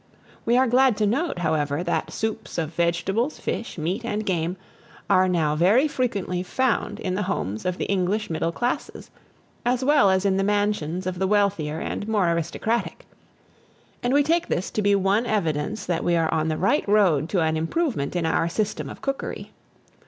We 0.47 0.57
are 0.57 0.65
glad 0.65 0.97
to 0.97 1.05
note, 1.05 1.37
however, 1.37 1.83
that 1.83 2.11
soups 2.11 2.57
of 2.57 2.73
vegetables, 2.73 3.37
fish, 3.37 3.77
meat, 3.77 4.03
and 4.03 4.25
game, 4.25 4.57
are 5.11 5.29
now 5.29 5.55
very 5.55 5.87
frequently 5.87 6.41
found 6.41 6.99
in 6.99 7.13
the 7.13 7.21
homes 7.21 7.65
of 7.65 7.77
the 7.77 7.85
English 7.85 8.27
middle 8.27 8.51
classes, 8.51 9.11
as 9.63 9.85
well 9.85 10.09
as 10.09 10.25
in 10.25 10.37
the 10.37 10.43
mansions 10.43 11.05
of 11.05 11.19
the 11.19 11.27
wealthier 11.27 11.79
and 11.79 12.07
more 12.07 12.31
aristocratic; 12.31 13.05
and 14.01 14.11
we 14.11 14.23
take 14.23 14.47
this 14.47 14.71
to 14.71 14.81
be 14.81 14.95
one 14.95 15.27
evidence, 15.27 15.85
that 15.85 16.03
we 16.03 16.15
are 16.15 16.33
on 16.33 16.47
the 16.47 16.57
right 16.57 16.87
road 16.89 17.29
to 17.29 17.41
an 17.41 17.55
improvement 17.55 18.15
in 18.15 18.25
our 18.25 18.49
system 18.49 18.89
of 18.89 19.03
cookery. 19.03 19.51